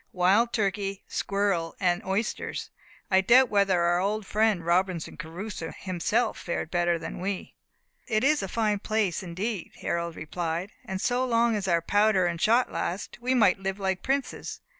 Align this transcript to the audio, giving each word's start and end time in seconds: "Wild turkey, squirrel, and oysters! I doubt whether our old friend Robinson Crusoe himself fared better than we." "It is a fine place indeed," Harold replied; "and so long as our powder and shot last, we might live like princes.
"Wild 0.13 0.51
turkey, 0.51 1.03
squirrel, 1.07 1.75
and 1.79 2.03
oysters! 2.03 2.71
I 3.11 3.21
doubt 3.21 3.49
whether 3.51 3.81
our 3.83 3.99
old 3.99 4.25
friend 4.25 4.65
Robinson 4.65 5.15
Crusoe 5.15 5.73
himself 5.77 6.39
fared 6.39 6.71
better 6.71 6.97
than 6.97 7.19
we." 7.19 7.53
"It 8.07 8.23
is 8.23 8.41
a 8.41 8.47
fine 8.47 8.79
place 8.79 9.21
indeed," 9.21 9.73
Harold 9.81 10.15
replied; 10.15 10.71
"and 10.85 10.99
so 10.99 11.23
long 11.23 11.55
as 11.55 11.67
our 11.67 11.83
powder 11.83 12.25
and 12.25 12.41
shot 12.41 12.71
last, 12.71 13.19
we 13.21 13.35
might 13.35 13.59
live 13.59 13.77
like 13.77 14.01
princes. 14.01 14.59